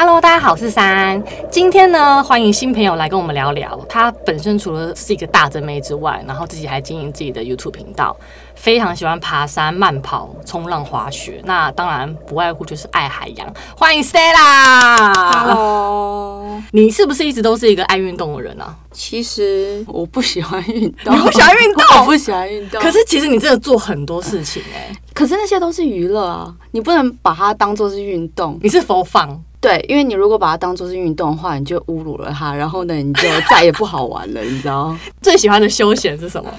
[0.00, 1.20] Hello，大家好，我是三。
[1.50, 3.76] 今天呢，欢迎新朋友来跟我们聊聊。
[3.88, 8.16] 他本身除了是一个大真妹之外，然后自己还经营自己的 YouTube 频道，
[8.54, 11.42] 非常喜欢爬山、慢跑、冲浪、滑雪。
[11.44, 13.52] 那当然不外乎就是爱海洋。
[13.76, 15.12] 欢迎 Stella。
[15.40, 18.76] Hello，你是不是一直都是一个爱运动的人啊？
[18.92, 21.82] 其实我不喜欢运动，你不喜欢运动？
[21.98, 22.80] 我不喜欢运动。
[22.80, 24.96] 可是其实你真的做很多事情哎、欸。
[25.12, 28.56] 可是那些都是娱乐啊，你不能把它当做是运动。
[28.62, 29.42] 你是否放？
[29.60, 34.96] 对，因为你如果把它当做是运动的话，你就侮辱了它，然后呢，你就再也不好玩了，你知道？
[35.20, 36.50] 最喜欢的休闲是什么？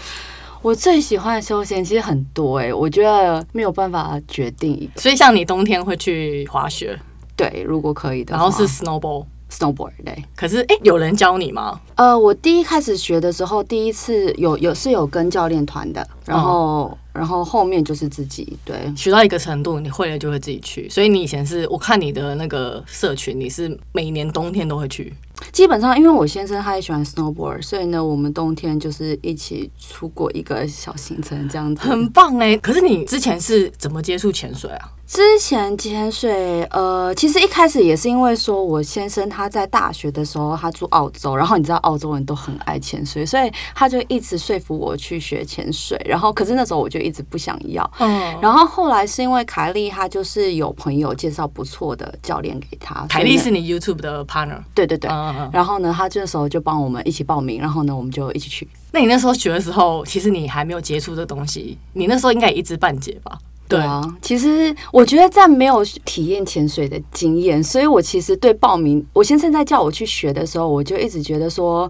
[0.61, 4.99] 我最喜欢的休闲其实很多哎、欸，我觉得没有办法决定一个。
[4.99, 6.99] 所以像你冬天会去滑雪？
[7.37, 8.35] 对，如果可以的。
[8.35, 9.25] 然后是 snowboard。
[9.51, 11.79] Snowboard 对，可是哎、欸，有人教你吗？
[11.95, 20.87] 呃，我第一开始学的时候，第一次有有是有跟教练团的，然后、哦、然后后面就是自己对，学到一个程度，你会了就会自己去。
[20.89, 25.13] 所以你以前是我看你的那个社群，你是每年冬天都会去。
[25.51, 32.55] 基本上，因为我先生他也喜欢 snowboard，所以呢，我们冬天就是一起出过一个小行程，这样子很棒哎。
[32.57, 34.91] 可是你之前是怎么接触潜水啊？
[35.09, 45.99] 之前潜水，呃，其实一开始也是因为说，我先生他在大学的时候他住澳洲，然后你知道澳洲人都很爱潜水，所以他就一直说服我去学潜水。
[46.07, 47.91] 然后，可是那时候我就一直不想要。
[47.97, 48.39] 嗯。
[48.39, 53.03] 然后后来是因为凯莉，她就是有朋友介绍不错的教练给他。
[53.09, 54.61] 凯莉是你 YouTube 的 partner？
[54.75, 55.09] 对对对。
[55.09, 55.49] 嗯。
[55.51, 58.67] 然后呢，他这时候就帮我们一起报名，然后呢，我们就一起去。
[58.91, 63.39] 那你那时候学的时候，其实你还没有接触这东西，你那时候应该也一知半解吧？
[63.69, 71.89] 对啊，其实我觉得在没有体验潜水的经验，所以我其实对报名，我先生在叫我去学的时候，我就一直觉得说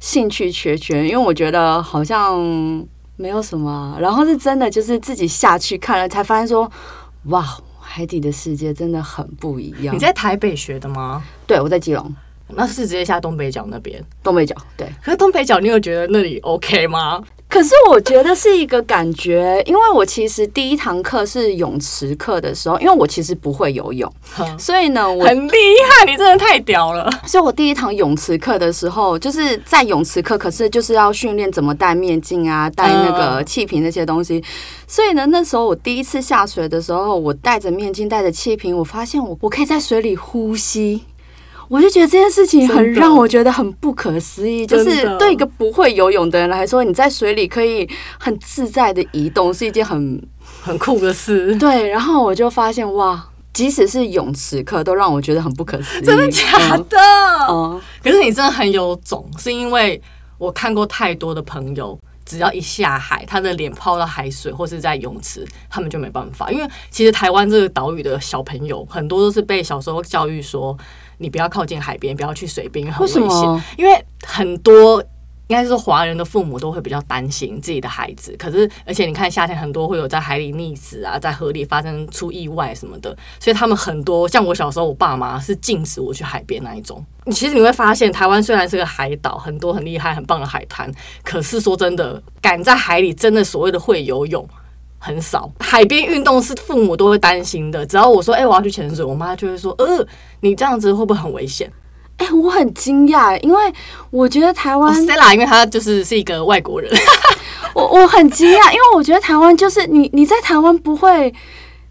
[0.00, 2.40] 兴趣缺缺，因为我觉得好像
[3.16, 3.98] 没有什么啊。
[4.00, 6.70] 然后是真的，就是自己下去看了，才发现说，
[7.24, 7.46] 哇，
[7.78, 9.94] 海底的世界真的很不一样。
[9.94, 11.22] 你在台北学的吗？
[11.46, 12.10] 对，我在基隆。
[12.54, 14.02] 那是直接下东北角那边？
[14.22, 14.86] 东北角，对。
[15.02, 17.22] 可是东北角，你有觉得那里 OK 吗？
[17.52, 24.10] 可是我觉得是一个感觉，因为我其实第一堂课是泳池课的时候，因为我其实不会游泳，
[24.58, 25.58] 所以呢，我很厉
[25.90, 27.10] 害，你真的太屌了。
[27.28, 34.42] 所以我第一堂泳池课的时候，就是在泳池课，可是就是要训练怎么戴面镜啊，戴那个气瓶那些东西。
[34.86, 41.02] 所以呢，那时候我第一次下水的时候，我戴着面镜，戴着气瓶，我发现我我可以在水里呼吸。
[41.72, 47.88] 我就觉得这件事情很让我觉得很不可思议，就是对一个不会游泳的人来说，你在水里可以
[48.18, 50.22] 很自在的移动，是一件很
[50.60, 51.56] 很酷的事。
[51.56, 56.04] 对，然后我就发现哇，即使是泳池课都让我觉得很不可思议。
[56.04, 56.98] 真的假的？
[57.48, 59.98] 嗯，可是你真的很有种，是因为
[60.36, 66.50] 我看过太多的朋友，只要一下海，他的脸泡到海水或是在泳池，他们就没办法。
[66.50, 70.76] 因为其实台湾这个岛屿的小朋友很多都是被小时候教育说。
[71.22, 73.62] 你不要靠近海边，不要去水边，很危险。
[73.78, 75.00] 因为很多
[75.48, 78.34] 应该是说华人的父母都会比较担心自己的孩子。
[78.38, 87.04] 可是，而且你看夏天很多会有在海里溺死啊，在河里发生出意外什么的，所以他们很多像我小时候，我爸妈是禁止我去海边那一种。
[87.24, 90.90] 你其实你会发现，台湾虽然是个海岛，很多很厉害、很棒的海滩，
[91.22, 94.46] 可是说真的，敢在海里真的所谓的会游泳。
[95.04, 97.84] 很少，海边运动是父母都会担心的。
[97.84, 100.06] 只要我说，哎、欸，我要去潜水，我妈就会说，呃，
[100.42, 101.72] 你这样子会不会很危险？
[102.18, 103.72] 哎、欸，我很惊讶，因为
[104.10, 106.92] 我觉得台湾 Stella，因为她就是是一个外国人，
[107.74, 111.34] 我我很惊讶，因为我觉得台湾就是你你在台湾不会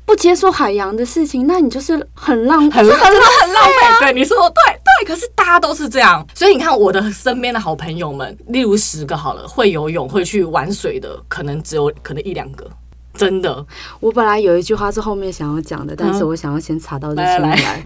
[0.05, 4.05] 不接触海洋的事情，那你就是很浪费，很浪很浪费。
[4.05, 4.55] 对，你说对
[4.99, 12.69] 对，可是大家都是这样，所以你看我的身边的好朋友们，例如十个好了，会游泳会去玩水的，可能只有可能一两个。
[13.13, 13.65] 真的，
[13.99, 17.83] 我本来有一句话是后面想要讲的，但是我想要先查到这些来，来。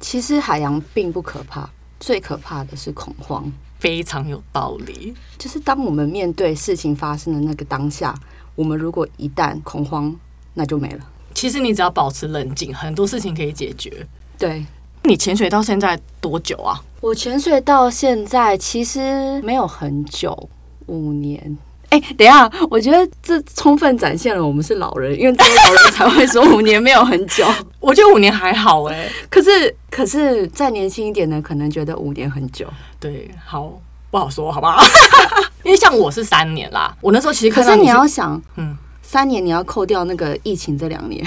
[0.00, 3.50] 其实海洋并不可怕，最可怕的是恐慌。
[3.78, 5.14] 非常有道理。
[5.38, 8.12] 就是当我们面对事情发生的那个当下，
[8.56, 10.14] 我们如果一旦恐慌，
[10.54, 11.00] 那就没了。
[11.34, 14.04] 其实你只要保持冷静，很多事情可以解决。
[14.36, 14.66] 对，
[15.04, 16.82] 你潜水到现在多久啊？
[17.00, 20.48] 我潜水到现在其实没有很久，
[20.86, 21.56] 五年。
[21.90, 27.46] 哎、欸，等一下，我觉得这充分展现了我们是老人，因为只有老人才会说五年没有很久。
[27.80, 32.66] 我觉得五年还好哎、欸，可是可是再年轻一点的可能觉得五年很久。
[33.00, 33.72] 对，好
[34.10, 34.82] 不好说，好不好？
[35.64, 41.24] 因为像我是三年啦，我那时候其实可是你要想，嗯，三年你要扣掉那个疫情这两年。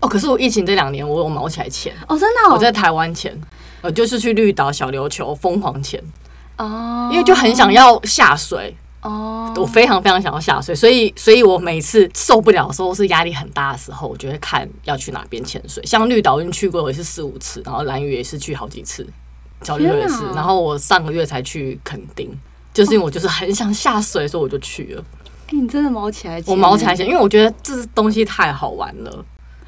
[0.00, 3.32] 哦，可是我疫情这两年我有毛起来钱哦，真的、哦，我在台湾钱，
[3.80, 6.02] 呃，就是去绿岛、小琉球疯狂钱
[6.58, 8.76] 哦，因为就很想要下水。
[9.04, 15.84] 哦，我非常非常想要下水，所以所以我每次受不了的时候，是压力很大的时候，我就会看要去哪边潜水。
[15.84, 19.06] 像绿岛，我已经去过，也是四五次，然后蓝屿也是去好几次，
[19.60, 20.24] 小绿也是。
[20.34, 22.30] 然后我上个月才去垦丁，
[22.72, 25.04] 就是因为我就是很想下水，所以我就去了。
[25.48, 29.22] 哎，你真的毛起来，我毛起来潜，因为我觉得这东西太好玩了。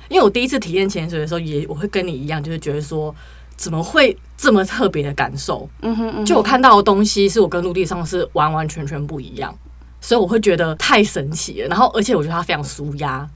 [0.09, 3.15] 因为我第一次体验潜水的时候，也我会跟你一样，就是觉得说。
[3.57, 5.69] 怎么会这么特别的感受？
[5.83, 9.57] 嗯哼，嗯哼，就我看到的东西是我跟陆地上是完完全全不一样，
[10.01, 11.69] 所以我会觉得太神奇了。
[11.69, 13.29] 然后，而且我觉得它非常舒压。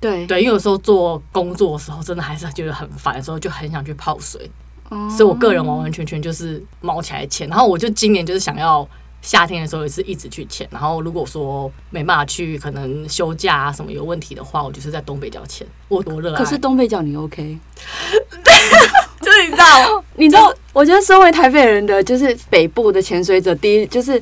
[0.00, 4.50] 对对，因为有时候做工作的时候，真的还是觉得很烦的时候，就很想去泡水。
[4.90, 7.48] 哦，所以我个人完完全全就是猫起来潜。
[7.48, 8.86] 然后我就今年就是想要
[9.24, 10.68] 夏天的时候也是一直去潜。
[10.70, 15.66] 然后如果说没办法去，可能休假啊什么有问题的话，我就是在东北角潜。
[15.88, 16.38] 我多热爱。
[16.38, 17.58] 可是东北角你 OK？
[19.20, 24.20] 就是你知道，你知道，我觉得身为台北人的，就是北部的潜水者，第一就是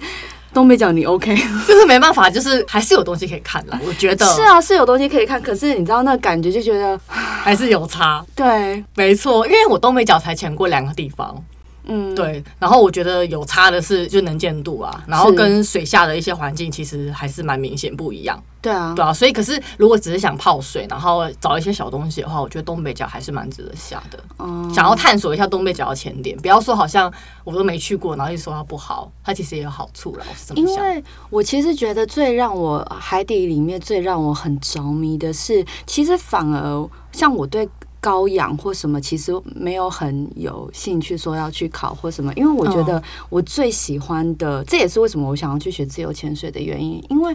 [0.55, 1.35] 东北角你 OK，
[1.67, 3.81] 就是没办法，就是还是有东西可以看啦。
[3.85, 8.25] 我觉得 是啊，是有东西可以看，可是你知道那感觉就觉得 还是有差。
[8.37, 11.45] 对，没错，因为我东北角才潜过两个地方。
[11.85, 18.41] 嗯，对，然后我觉得有差的是就能见度啊，然后跟水下的一些环境其实还是蛮明显不一样。
[18.61, 24.19] 对啊，对啊，所以可是如果只是想泡水，然后找一些小东西的话，我觉得东北角还是蛮值得下的。
[24.39, 27.13] 嗯，想要探索一下东北角的潜点，不要说好像
[27.43, 30.25] 我都没去过，然后一说它不好，它其实也有好处啦。
[30.31, 30.77] 我是这么想。
[30.77, 37.69] 因为我其实觉得最让我海底里面最让我很着迷的是，其实反而像我对。
[38.03, 43.01] 高氧或什么，其实没有很有兴趣说要去考或什么，因为我觉得
[43.31, 47.35] 我最喜欢的，哦、这也是为什么我想要去学自由潜水的原因，因为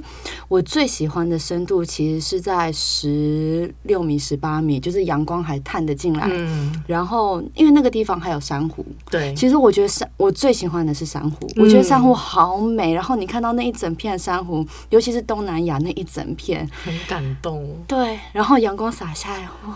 [0.49, 19.73] 我最喜欢的深度其实是在十六米、十八米，就是阳光还探得进来，嗯，然后因为那个地方还有珊瑚，对，其实我觉得珊，我最喜欢的是珊瑚，我觉得珊瑚好美，然后你看到那一整片珊瑚，尤其是东南亚那一整片，很感动，对，然后阳光洒下来，哦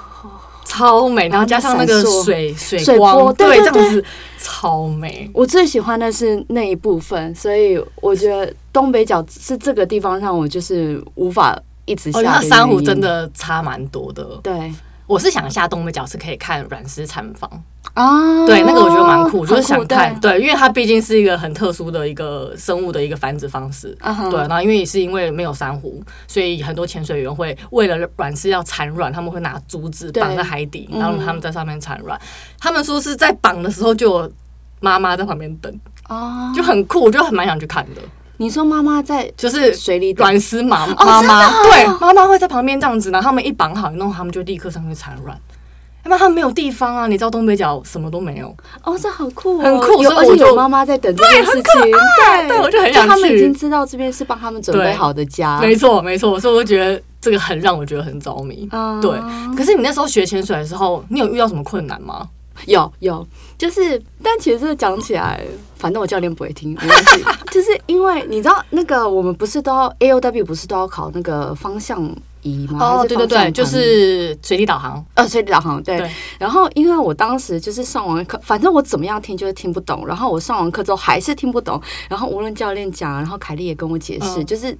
[0.71, 4.03] 超美，然后加上那个水水光，对，这样子
[4.39, 5.29] 超美。
[5.33, 12.21] 我最喜欢的是那一部分，所以我觉得东北角是这个地方让我就是无法一直下。
[12.21, 14.23] 那珊瑚真的差蛮多的。
[14.41, 14.73] 对，
[15.11, 17.49] 我是想下东北角是可以看软丝产房。
[17.93, 23.97] 啊，对，那个我觉得蛮酷，就是想看，对，因为它毕竟是一个很特殊的一个生物的一个繁殖方式，
[24.29, 32.17] 对，然后因为也是因为没有珊瑚，所以很多潜水员会为了软丝要产卵，他们会拿竹子绑在海底，然后他们在上面产卵。
[32.57, 34.31] 他们说是在绑的时候就有
[34.79, 35.77] 妈妈在旁边等，
[36.07, 38.01] 哦，就很酷，我就很蛮想去看的。
[38.41, 45.37] 你说妈妈在就是水里软丝妈妈妈，对，妈妈会在旁边这样子，然后他们一绑好，弄他们就立刻上去产卵。
[46.03, 47.05] 要不然他没有地方啊！
[47.05, 48.47] 你知道东北角什么都没有
[48.83, 53.09] 哦，这好酷，哦很酷，而且有妈妈在等这件事情，对，对，我就很想去。
[53.09, 58.67] 他们已经知道这边是帮他们准备好的家，没错，没错，所以我就觉得这个很让我觉得很着迷。
[58.99, 59.11] 对，
[59.55, 62.27] 可是你那时候学潜水的时候，你有遇到什么困难吗？
[62.65, 65.39] 有，有，就是，但其实这讲起来，
[65.81, 67.23] 反正我教练不会听，没关系。
[67.51, 72.09] 就是因为你知道，那个我们不是都要 A O W 不是都要考那个方向。
[72.43, 72.79] 仪吗？
[72.81, 75.05] 哦，对对对，就是水底导航。
[75.13, 75.99] 呃，水底导航，对。
[75.99, 80.07] 对，然后，因为我当时就是上完课，反正我怎么样听就是听不懂。
[80.07, 81.79] 然后我上完课之后还是听不懂。
[82.09, 84.75] 然后无论教练讲，然后凯莉也跟我解释，嗯、就是。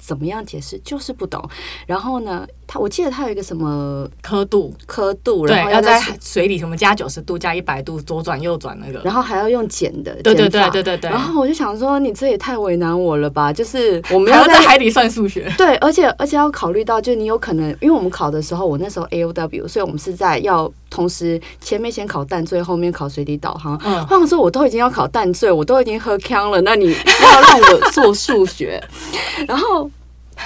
[0.00, 1.42] 怎么样解释就是不懂，
[1.86, 11.10] 然后呢，他我记得他有一个什么刻度，刻度，然后要在水里什么加九十度加一百度左转右转那个，然后还要用剪的，对对对对对对。
[11.10, 13.52] 然后我就想说，你这也太为难我了吧？
[13.52, 23.80] 就是我们要在海底算数学， 对，而且而且要考虑到，就你有可能，因为我们考的时候，我那时候 A O W，所以我们是在要同时前面先考淡醉，后面考水底导航。
[23.84, 28.82] 嗯，或者说我都已经要考淡醉，我都已经喝康了，那你要让我做数学，
[29.48, 29.90] 然后。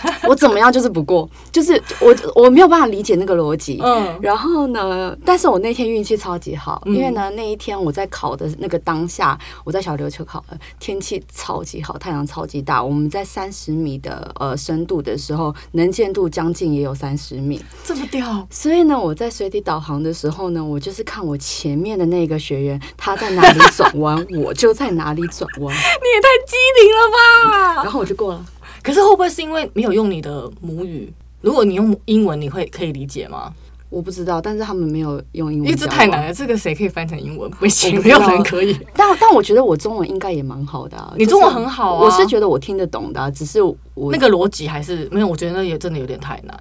[0.29, 3.81] 我怎么样就是不过，就是我我没有办法理解那个逻辑。
[3.83, 12.83] 嗯，然后呢，但是我那天运气超级好，因为呢那一天我在考的那个当下，我在小琉球考的，天气超级好，太阳超级大。
[12.83, 18.47] 我们在三十米的呃深度的时候，能见度将近也有三十米，这么屌。
[18.51, 25.75] 所以呢，我在水底导航的时候呢，我就是看我前面的那个学员他在哪里转弯， 我就在哪里转弯。
[25.75, 27.83] 你也太机灵了吧！
[27.83, 28.45] 然后我就过了。
[28.85, 31.13] 可是会不会是因为没有用你的母语？
[31.41, 33.53] 如果你用英文，你会可以理解吗？
[33.91, 36.35] 我不知道，但是他们没有用英文，因为这太难了。
[36.35, 37.51] 这个谁可以翻成英文？
[37.53, 38.77] 不行，没有人可以。
[38.95, 41.15] 但但我觉得我中文应该也蛮好的啊。
[41.17, 43.77] 你中文很好啊，我是觉得我听得懂的啊，只是我
[44.13, 45.27] 那个逻辑还是没有。
[45.27, 46.59] 我觉得那也真的有点太难，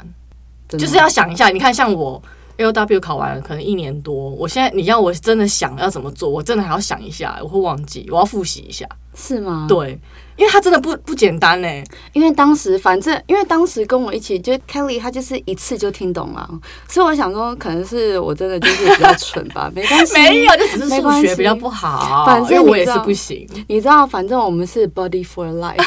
[0.70, 1.50] 就是要想一下。
[1.50, 2.22] 你看，像我
[2.58, 8.88] A O W 考完了，可能一年多，我现在你要我真的想要怎么做，我真的还要想一下，我会忘记，我要复习一下。
[9.16, 9.66] 是吗？
[9.68, 10.00] 对。
[10.36, 11.68] 因为他真的不不简单呢，
[12.14, 16.50] 因为当时反正因为当时跟我一起就 Kelly，他就是一次就听懂了，
[16.88, 25.78] 所以我想说可能是我真的就是比较蠢吧， 没关系，没有，就只是数学比较不好，反正我也是不行，你知道，反正我们是 buddy for life，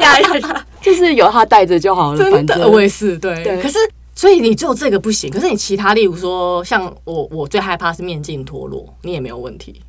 [0.00, 3.78] 呀呀 呀， 就是有他带着就好了，真的，我也是，对，对，可是
[4.14, 9.82] 所以你只有这个不行，可是你其他，例如说像我，我最害怕是面镜脱落，你也没有问题，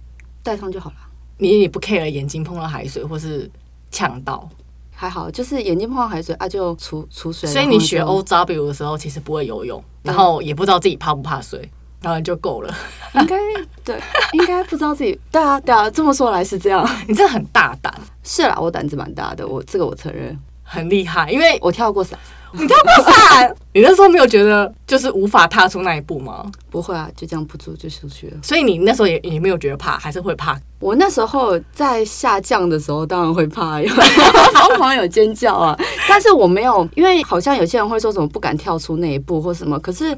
[0.44, 0.96] 戴上就好了。
[1.38, 3.50] 你也不 care 眼睛碰到海水或是
[3.92, 4.48] 呛到，
[4.94, 7.50] 还好，就是眼睛碰到海水啊就出出水。
[7.50, 11.70] 所以你学 OW 的时候其实不会游泳，然后也不知道自己怕不怕水，
[12.02, 12.74] 然后就够了。
[13.16, 13.36] 应该
[13.84, 14.00] 对，
[14.34, 15.20] 应该不知道自己。
[15.32, 16.88] 对啊，对啊，这么说来是这样。
[17.08, 17.94] 你真的很大胆。
[18.24, 20.38] 是啦，我胆子蛮大的，我这个我承认。
[20.64, 22.20] 很厉害，因为我跳过伞。
[22.54, 23.56] 你跳过伞？
[23.74, 26.50] 你那时候没有觉得就是无法踏出那一步吗？
[26.70, 28.38] 不会啊，就这样不做就出去了。
[28.42, 30.60] 所以你那时候也也没有觉得怕，还是会怕？
[30.80, 33.90] 我那时候在下降的时候，当然会怕，有
[34.54, 35.78] 疯狂有尖叫啊！
[36.08, 39.80] 但是我没有，因为好像有些人会说什么不敢跳出那一步或什么。
[39.80, 40.16] 可是，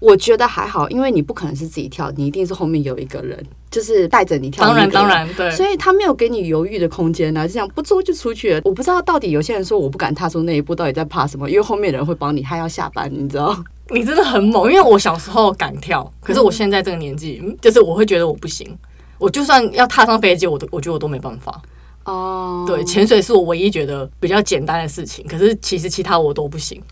[0.00, 4.64] 我觉得还好，因为你不可能是自己跳，你一定是后面有一个人，就是带着你跳。
[4.64, 5.50] 当然，当然，对。
[5.50, 8.60] 所以他没有给你犹豫的空间啊，就这样不做就出去了。
[8.64, 11.50] 我不知道到底有些人说我不敢踏出那一步，到底在怕什么？
[11.50, 13.56] 因为后面的人会帮你，他要下班，你知道？
[13.90, 18.78] 你真的很猛，因为我小时候敢跳，可是我现在这个年纪，嗯，就是我会觉得我不行。
[19.18, 21.60] 我就算要踏上飞机，我都我觉得我都没办法。
[22.04, 26.82] 哦，对，潜水是我唯一觉得比较简单的事情，可是其实其他我都不行。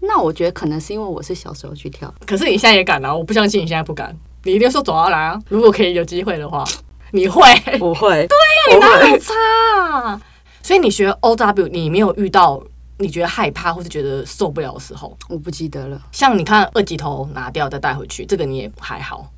[0.00, 3.14] 那我觉得可能是因为我是小时候去跳，可是你现在也敢啊？
[3.14, 4.14] 我不相信你现在不敢。
[4.44, 5.40] 你一定说走啊来啊！
[5.48, 6.64] 如果可以有机会的话，
[7.12, 7.42] 你会？
[7.78, 8.26] 不会？
[8.28, 10.20] 对呀，你 哪有差？
[10.62, 12.62] 所以你学 OW，你没有遇到
[12.98, 15.16] 你觉得害怕或是觉得受不了的时候？
[15.28, 16.00] 我不记得了。
[16.12, 19.30] 像你看二级头拿掉再带回去，这个你也还好。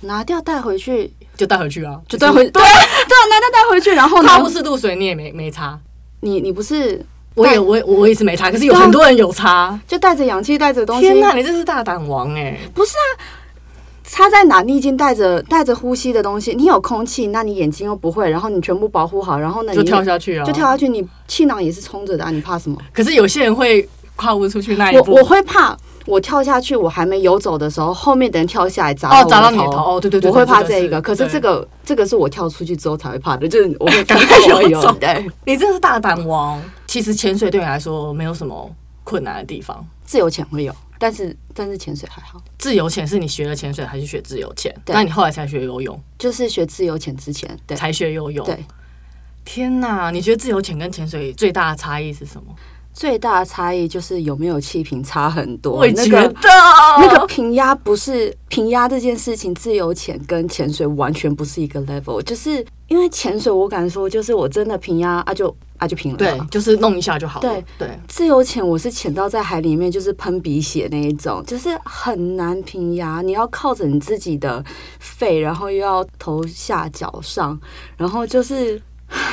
[0.00, 2.74] 拿掉带回去就带回去啊，就带回对对啊，
[3.30, 5.78] 拿掉带回去，然后它不是露水，你也没没擦。
[6.20, 7.04] 你你不是
[7.34, 11.02] 我也我我也是没擦，可是有很多人有擦，就带着氧气带着东西。
[11.06, 12.58] 天哪，你这是大胆王哎！
[12.74, 13.06] 不是啊，
[14.12, 14.60] 擦在哪？
[14.60, 22.76] 你已经带着带着呼吸的东西，你有空气，那你眼睛又不会，然后你全部保护好，然后呢，就跳下去啊，就跳下去，你气囊也是充着的啊，你怕什么？
[22.92, 25.74] 可是有些人会跨不出去那一步，我我会怕。
[26.04, 29.30] 我跳下去，我还没游走的时候，后面的人跳下来砸到我的头。
[29.30, 29.76] 哦，砸到你的头。
[29.96, 31.00] 哦，对对对，我会怕这一个。
[31.00, 34.82] 可是这个这个是我跳出去之后才会怕的，就是我会 赶快游泳。
[35.00, 36.60] 对，你真是大胆王。
[36.88, 38.68] 其实潜水对你来说没有什么
[39.04, 42.40] 困难的地方，自由潜会有，但是但是潜水还好。
[42.60, 44.72] 自由潜是你学了潜水还是学自由潜？
[44.86, 46.00] 那你后来才学游泳？
[46.16, 48.46] 就是学自由潜之前，对，才学游泳。
[48.46, 48.64] 对，
[49.44, 50.12] 天哪！
[50.12, 52.54] 你觉得自由潜跟潜水最大的差异是什么？
[52.92, 55.78] 最大的差异就是有没有气瓶差很多。
[55.78, 56.34] 我觉得那个
[57.00, 62.20] 那个平压不是平压这件事情，自由潜跟潜水完全不是一个 level。
[62.22, 67.48] 就是因为潜水，我敢说，就是我真的平压啊就啊就平了，对，就是弄一下就好了。
[67.48, 74.62] 对对，自由潜我是潜到在海里面就是喷鼻血那一种，就是很难平压，你要靠着你自己的
[74.98, 77.58] 肺，然后又要头下脚上，
[77.96, 78.80] 然后就是，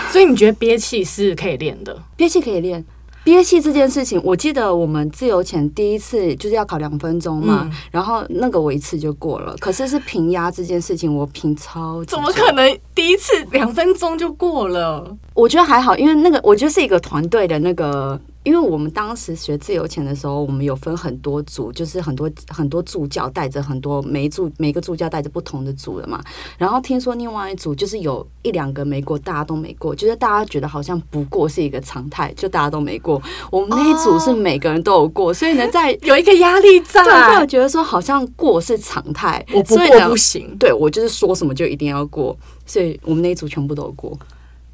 [0.10, 2.02] 所以你觉得憋气是可以练的？
[2.16, 2.84] 憋气可以练。
[3.30, 9.56] 憋气这件事情，我记得我们自由潜第一次就是要考两分钟嘛，嗯、然后那个我一次就过了。
[9.60, 12.10] 可是是平压这件事情，我平超级。
[12.10, 15.16] 怎么可能第一次两分钟就过了？
[15.36, 18.20] 我觉得还好，因为那个我觉得是一个团队的那个。
[18.44, 26.24] 因为我们当时学自由潜的时候，我们有分很多组，就是很多很多助教带着很多每一组每个助教带着不同的组的嘛。
[26.58, 33.22] 然后听说另外一组就是有一两个没过，大家都没过，就是大家觉得好像不过是一个常态，就大家都没过。
[33.52, 37.04] 我们那一组是每个人都有过，所以呢，在有一个压力在，
[37.38, 40.56] 对，觉得说好像过是常态，我不过不行。
[40.58, 44.18] 对，我就是说什么就一定要过，所以我们那一组全部都有过。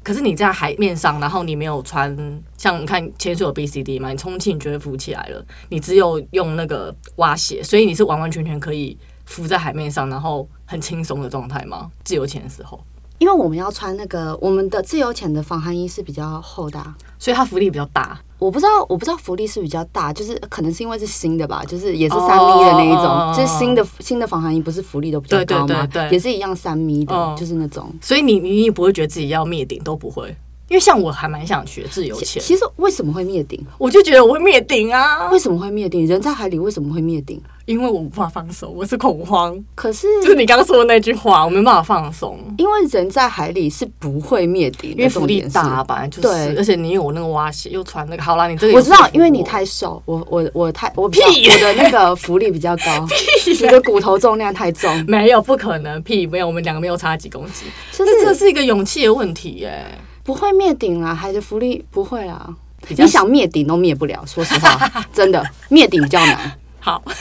[0.06, 2.16] 可是你在海面上，然后你没有穿，
[2.56, 5.44] 像你看潜水有 B C D 嘛，你充气你就会浮起来了。
[5.68, 11.90] 你只有用那个蛙鞋，所以你是完完全全可以浮在海面上，然后很轻松的状态吗？
[12.04, 12.80] 自由潜的时候。
[13.18, 16.82] 因为我们要穿那个，我们的自由潜的防寒衣是比较厚的，
[17.18, 18.18] 所以它浮力比较大。
[18.38, 25.66] 我不知道，我不知道浮力是比较大，就是可能是因为是新的吧，就是也是三米的那一种，oh, 就是新的新的防寒衣不是浮力都比较高吗？
[25.66, 27.38] 对对对对，也是一样三米的，oh.
[27.38, 27.90] 就是那种。
[28.02, 30.36] 所以你你也不会觉得自己要灭顶都不会。
[30.68, 33.64] 因为像我还蛮想学自由潜，其实为什么会灭顶？
[33.78, 35.30] 我就觉得我会灭顶啊！
[35.30, 36.04] 为什么会灭顶？
[36.06, 37.40] 人在海里为什么会灭顶？
[37.66, 39.62] 因为我无法放手，我是恐慌。
[39.74, 42.38] 可是就是你刚刚说的那句话，我没办法放松。
[42.58, 46.22] 因为人在海里是不会灭顶，因为浮力大吧，就是。
[46.22, 53.04] 对，而且你有那个蛙鞋，又穿那个，好啦，你这个我知道，因为你太瘦，我我我太我屁，我的那个浮力比较高，
[53.44, 59.84] 屁，你的骨头重量太重，没有不可能，屁没有，我们两个没有差几公斤，就是这是一个勇气的问题耶。
[60.22, 62.48] 不会灭顶啦，海的浮力不会啦。
[62.88, 64.78] 你想灭顶都灭不了，说实话，
[65.12, 66.52] 真的灭顶比较难。
[66.86, 67.02] 好。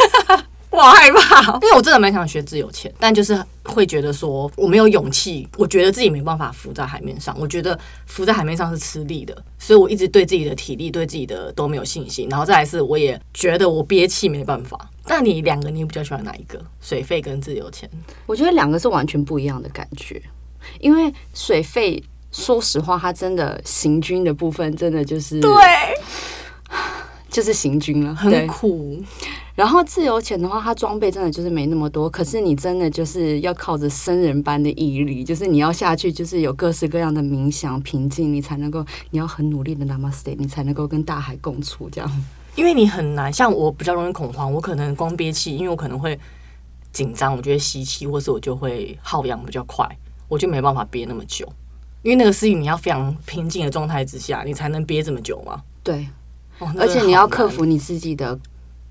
[0.69, 12.27] 我好害怕，因为我真的蛮想学自由潜，但就是会觉得说我没有勇气，我觉得自己没办法浮在海面上，我觉得浮在海面上是吃力的，所以我一直对自己的体力、对自己的都没有信心。
[12.29, 14.77] 然后再来是，我也觉得我憋气没办法。
[15.05, 16.62] 那你两个，你比较喜欢哪一个？
[16.81, 17.89] 水费跟自由潜？
[18.25, 20.22] 我觉得两个是完全不一样的感觉，
[20.81, 22.03] 因为水费，
[22.34, 25.50] 说实话，它真的行军的部分真的就是对。
[27.27, 29.03] 就是行军了，很苦。
[29.55, 42.24] 然后自由潜的话，它装备真的就是没那么多，可是你真的就是要靠着僧人般的毅力，就是你要下去，就是有各式各样的冥想平静，你才能够，你要很努力的 Namaste，你才能够跟大海共处这样。
[42.55, 46.19] 因为你很难，像我比较容易恐慌，我可能光憋气，因为我可能会
[46.91, 49.88] 紧张，我就会吸气，或是我就会耗氧比较快，
[50.27, 51.47] 我就没办法憋那么久。
[52.01, 55.62] 因为那个事情你要非常平静的状态之下，你才能憋这么久嘛。
[55.81, 56.07] 对。
[56.59, 58.39] 哦、而且你要克服你自己的，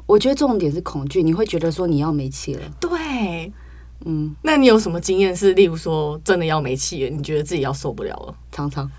[0.06, 2.60] 我觉得重点是恐惧，你会觉得说你要没气了。
[2.78, 3.52] 对，
[4.04, 8.34] 嗯，那你有什么经验是，例如说真的要没气了，你觉得自己要受不了了？
[8.52, 8.90] 常常，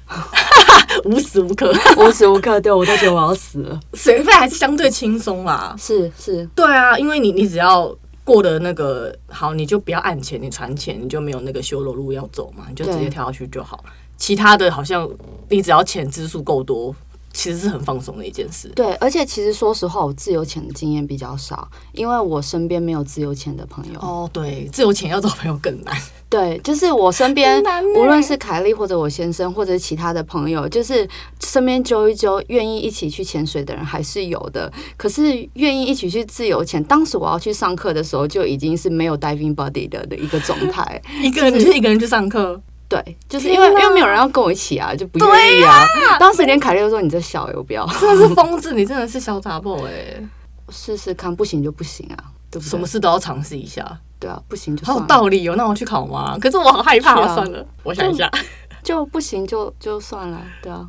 [1.05, 3.79] 无时无刻， 无时无刻，对我都觉得我要死了。
[3.93, 13.85] 水费还是相对轻松啦，是是，对啊，因为你你只要过了那个好，你就不要按钱，你传钱你就没有那个修罗路要走嘛，你就直接跳下去就好。
[14.17, 15.07] 其他的好像
[15.49, 16.95] 你只要钱支数够多。
[17.35, 18.69] 其实是很放松的一件事。
[18.69, 23.99] 对，而且其实说实话，我自由潜的经验比较少，因为我身边没有自由潜的朋友。
[23.99, 25.93] 哦，对，自由潜要找朋友更难。
[26.29, 27.61] 对，就是我身边，
[27.95, 31.07] 无论是凯莉或者我先生，或者其他的朋友，就是
[31.41, 34.71] 身边揪一揪，愿意一起去潜水的人还是有的。
[34.97, 41.01] 可是愿意一起去自由潜，当时我要去上课的时候，就已经是没有 diving buddy 的的一个状态。
[41.21, 42.61] 一个人，你是一个人去上课？
[42.87, 45.83] 对，就是因为因为没有人要跟我一起啊，就不愿意啊。
[46.09, 50.21] 啊当时连凯莉都说：“你这小我不要。”真的是疯子，你真的是小杂货哎！
[50.69, 52.69] 试试看，不行就不行啊，对不对？
[52.69, 53.99] 什么事都要尝试一下。
[54.19, 54.85] 对啊，不行就。
[54.85, 56.37] 好有道理哦，那我去考吗？
[56.39, 58.29] 可是我好害怕啊，算了，我想一下，
[58.83, 60.39] 就，就不行就就算了。
[60.61, 60.87] 对啊，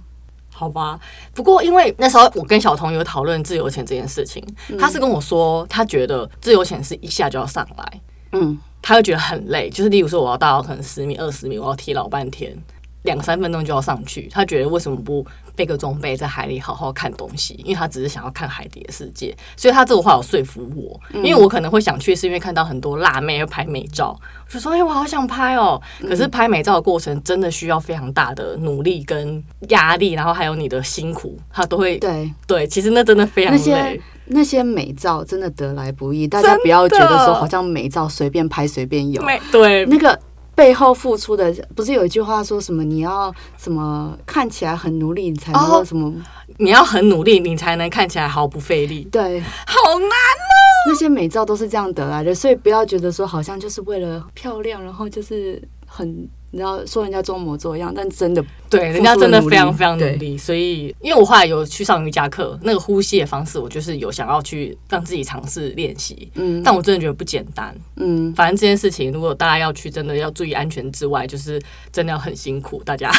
[0.52, 0.98] 好吧。
[1.34, 8.00] 不过因为那时候我跟小童有讨论自由潜这件事情，嗯、他是跟我说，他觉得自由潜是一下就要上来。
[8.32, 8.58] 嗯。
[8.88, 12.56] 他会觉得很累，就是例如说我要到可能十米、二十米，我要踢老半天，
[13.06, 14.28] 两三分钟就要上去。
[14.30, 17.54] 他觉得为什么不背个装备在海里好好看东西？
[17.64, 21.00] 因为他只是想要看海底的世界，所以他这个话有说服我。
[21.22, 24.14] 因为我可能会想去，是因为看到很多辣妹要拍美照，
[24.46, 25.80] 我就说哎、欸，我好想拍哦。
[26.02, 32.66] 可是拍美照的过程真的需要非常大的努力跟压力，然后还有你的辛苦，他都会对对。
[32.66, 34.00] 其实那真的非常累。
[34.28, 39.22] 那些美照真的得来不易，大家不要觉得说好像美照随便拍随便有。
[39.52, 40.18] 对，那个
[40.56, 42.82] 背后付出的，不是有一句话说什么？
[42.82, 46.12] 你要什么看起来很努力，你才能够什么？
[46.56, 49.06] 你要很努力，你才能看起来毫不费力。
[49.12, 50.56] 对，好难哦。
[50.88, 56.28] 那些美照都是这样得来的，所以不要觉得说好像就是为了漂亮，然后就是很。
[56.52, 60.38] 你知道说人家装模作样，但真的对人家真的非常非常努力。
[60.38, 66.30] 所以，因为我后来有去上瑜伽课，那个呼吸的方式，我就是有想要去让自己尝试练习。
[66.34, 67.74] 嗯，但我真的觉得不简单。
[67.96, 71.60] 嗯，反正这件事情，如果大家要去，真的要注意安全之外，就是
[71.92, 72.82] 真的要很辛苦。
[72.84, 73.10] 大家，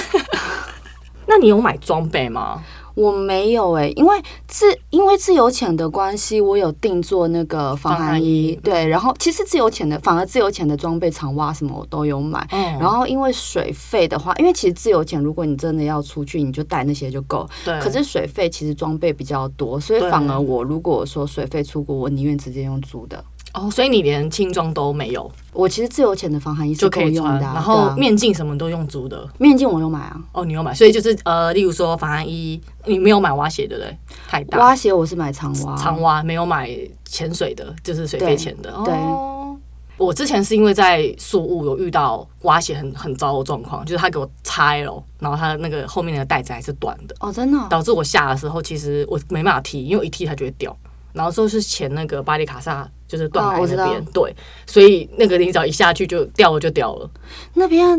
[1.28, 2.64] 那你有买装备吗？
[2.98, 23.24] 我没有哎、欸，因为自因为自由潜的关系，我有定做那个防寒衣，对，然后其实自由潜的反而自由潜的装备长袜什么我都有买，嗯，然后因为水费的话，因为其实自由潜如果你真的要出去，你就带那些就够，对，可是水费其实装备比较多，所以反而我如果说水费出国，我宁愿直接用租的。
[23.58, 25.30] 哦，所以你连轻装都没有？
[25.52, 29.28] 我其实自由潜的防寒衣就可以穿的，啊，然后面镜什么都用租的。
[29.40, 30.22] 面镜我有买啊。
[30.32, 33.98] 哦，你有买，所以就是呃，例如说防寒衣，你没有买蛙鞋对不对？
[34.28, 34.60] 太大。
[34.60, 36.70] 蛙鞋我是买长蛙，长蛙没有买
[37.06, 38.72] 潜水的，就是水肺潜的。
[38.86, 39.58] 对，哦，
[39.98, 47.16] 我之前是因为在宿雾有遇到蛙鞋很很糟的状况，就是他给我拆了，然后他那个后面那个带子还是短的。
[47.20, 50.76] 哦，真的，导致我下的时候其实我没办法踢，因为我一踢它就会掉。
[51.18, 54.36] 然后说是前那个巴黎卡萨，就是断崖那边，哦、对，
[54.68, 57.10] 所以那个你只要一下去就掉了就掉了。
[57.56, 57.98] 那边，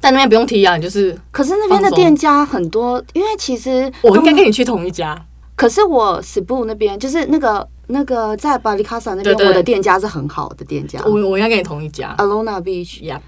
[0.00, 1.16] 但那边不用提啊，你就是。
[1.30, 5.24] 可是那边的店家很多，因为其实我应该跟你去同一家。
[5.54, 11.00] 可是我 s p o o 那边就是那个那个在巴黎卡萨那边，我的店家是很好的店家。
[11.04, 13.04] 我我应该跟你同一家，Alona Beach。
[13.04, 13.20] 呀，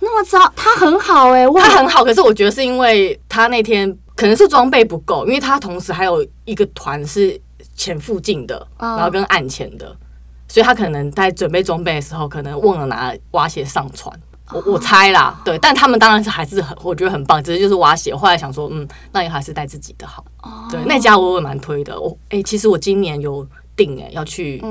[0.00, 2.04] 那么糟，他很好哎、欸，他很好。
[2.04, 7.40] 可是我觉得是因为他那天可能是装备不够，因为他同时还有一个团是。
[7.76, 9.94] 潜附近的，然后跟岸前的，
[10.48, 14.12] 所以他可能在准备装备的时候，可能忘了拿挖鞋上船。
[14.52, 18.14] 我我猜啦，对，但他们当然是还是很，我觉得很棒，只是就是挖鞋。
[18.14, 20.24] 后来想说，嗯，那也还是带自己的好。
[20.70, 22.00] 对，那家我也蛮推的。
[22.00, 24.62] 我哎、欸，其实我今年有定哎，要去，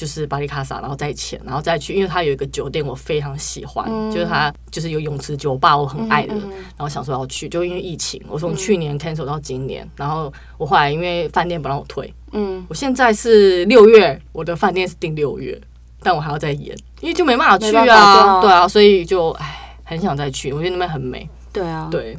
[0.00, 6.34] 就是巴黎卡萨，然后再潜，然后再去，因为它有一个酒店我非常喜欢，就是它就是有泳池酒吧，我很爱的。
[6.34, 15.60] 然后想说要去，就因为疫情，我从去年 cancel 到今年，然后我后来因为饭店不让我退，嗯，我现在是六月，我的饭店是订六月。
[16.02, 20.50] 但我还要再延，因为就没办法去啊，对啊，所以就唉，很想再去。
[20.50, 22.16] 我觉得那边很美，对啊，对。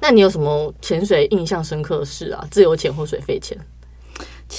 [0.00, 2.44] 那你有什么潜水印象深刻的事啊？
[2.50, 3.56] 自由潜或水肺潜？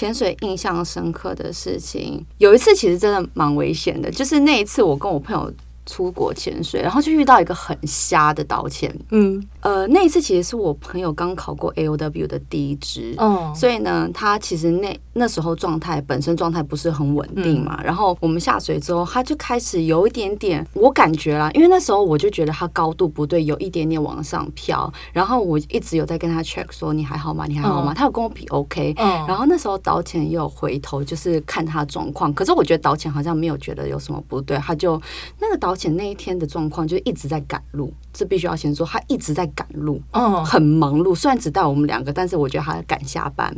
[0.01, 5.53] 潜水印象深刻的事情，有一次其实真的蛮危险的，就是那一次我跟我朋友。
[5.91, 8.89] 出国潜水，然后就遇到一个很瞎的导潜。
[9.09, 17.75] 嗯，呃，那一次其实是我朋友刚考过 AOW 的第一支，哦，所以呢，他其实那那时候状态本身状态不是很稳定嘛。
[17.79, 24.89] 嗯、然后我们下水之后，他就开始有一点点，我感觉啦，因为那时候我就觉得他高度不对，有一点点往上飘。
[25.11, 27.45] 然后我一直有在跟他 check 说，你还好吗？
[27.49, 27.91] 你还好吗？
[27.91, 28.93] 哦、他有跟我比 OK。
[28.97, 32.33] 嗯，然后那时候导潜也有回头，就是看他状况。
[32.33, 34.97] 可是我觉得导潜好像没有觉得有什么不对，他就
[35.37, 35.75] 那个导。
[35.81, 41.15] 而且那一天的状况就一直在赶路，这必须要先说，他一直在赶路，嗯，很忙碌。
[41.15, 43.55] 虽然只带我们两个，但是我觉得他赶下班。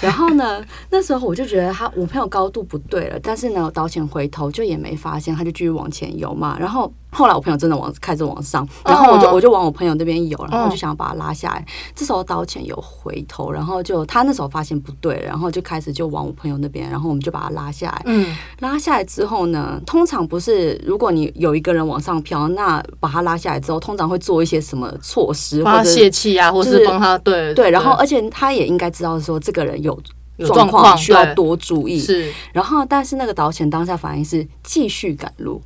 [0.00, 6.56] 然后呢， 那时候我就觉得他我朋友高度不对了，但是呢，导潜回头就也没发现，他就继续往前游嘛。
[6.58, 6.92] 然后。
[7.12, 11.66] 后来我朋友真的往开始往上，然后我就我就往我朋友那边游，然后我就想要把他拉下来。
[11.92, 18.02] 这时候导潜有回头，然后就他那时候发现不对，然后就开始就往我朋友那边，然后我们就把他拉下来。
[18.04, 29.98] 嗯，拉下来之后呢，通常不是如果你有一个人往上飘，那把他拉下来之后，通常会做一些什么措施，或者泄气啊，或是帮他对对，然后而且他也应该知道说这个人有
[30.46, 31.98] 状况需要多注意。
[31.98, 35.60] 是，然后但是那个导潜当下反应是继续赶路。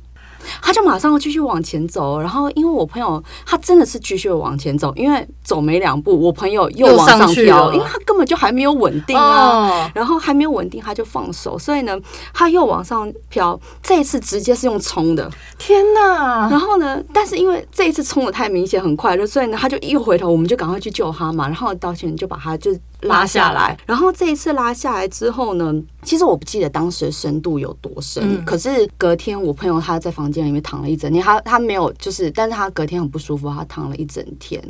[0.61, 11.97] 他就马上继续往前走，然后因为我朋友他真的是继续往前走，因为走没两步，我朋友又往上飘，因为他根本就还没有稳定啊，然后还没有稳定他就放手，所以呢
[12.33, 16.49] 他又往上飘，这一次直接是用冲的，天哪！
[16.49, 22.75] 然后呢，但是因为这一次冲的太明显很快了，所以呢他就一回头，我们就赶快去救他嘛，然后导潜就把他就。
[23.01, 34.61] 拉下来，然后这一次拉下来之后呢，其实我不记得当时的深度有多深，嗯、可是隔天我朋友他在房间里面躺了一整天，他他没有就是，但是他隔天很不舒服，他躺了一整天，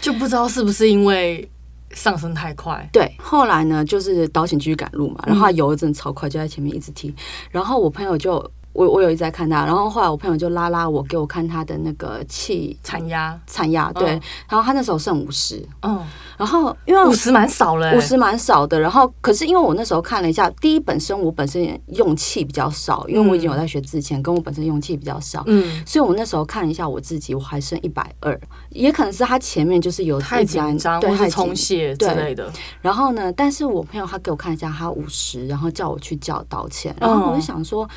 [0.00, 1.48] 就不知道是不是因为
[1.92, 2.88] 上升太快。
[2.92, 7.14] 对，后来呢，就是导潜继续赶路嘛，然后他游的真的超快，就在前面一直踢，
[7.50, 8.48] 然后我朋友就。
[8.72, 16.00] 我我有一直在看他，然后后来我朋友就拉拉我，给我看他的那个气残压残压，对，嗯、然后他那时候剩五十，嗯，
[16.36, 32.48] 然后因为五十蛮少了，五十蛮少的，然后可是因为我那时候看了一下，第一本身我本身用气比较少，因为我已经有在学自潜，跟我本身用气比较少，嗯，所以我那时候看了一下我自己，我还剩一百二，也可能是他前面就是有太紧张，对，充血之类的，
[32.80, 37.88] 然后呢，但是我朋友他给我看一下他五十，然后叫我去叫道歉，然后我就想说。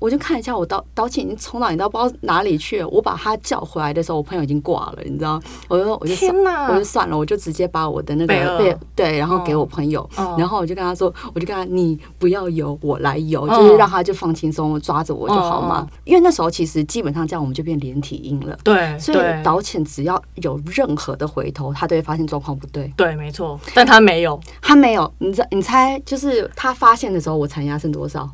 [0.00, 2.88] 我就看一下，我导导潜已经冲到你到不知道哪里去了。
[2.88, 5.40] 我把他叫回来的时候，我朋友已经挂了，你知道？
[5.68, 10.08] 我就我就算了，我就算了，我就直接把我的那个被对，然后给我朋友，
[10.38, 15.86] 然后我就跟他说，我就跟他，你不要游，我来游，就是让他就放轻松，抓着我就好嘛。
[16.04, 28.26] 因为那时候其实基本上这样我们就变连体婴了，对，所以导潜只要有任何的回头，他都会发现状况不对，对，没错，但他没有，他没有，你猜你猜，就是他发现的时候，我残压剩多少？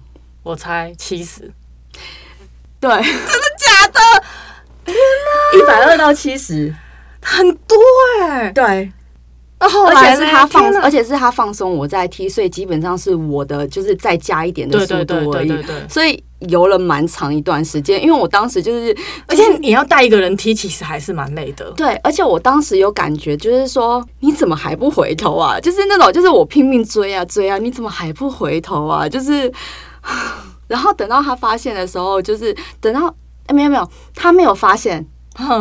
[0.46, 1.50] 我猜七十。
[2.78, 4.00] 对，真的假的？
[4.84, 6.72] 天哪，一百二到七十，
[7.20, 7.76] 很多
[8.20, 8.52] 哎、欸。
[8.52, 8.92] 对，
[9.58, 15.64] 而且是他放，而且是他放松，我在踢，所以基本上是我的，就是再加一点的速度而已。
[15.88, 21.68] 所以游了蛮长一段时间，因为我当时就是，而且你要带一个人踢，其实还是蛮累的。
[21.72, 25.58] 对，而且我当时有感觉，就是说你怎么还不回头啊？
[25.58, 29.08] 就是那种，就是我拼命追啊追啊，你怎么还不回头啊？
[29.08, 29.52] 就是。
[30.68, 33.14] 然后等到他发现的时候，就是等到
[33.46, 35.06] 哎，没有没有，他没有发现，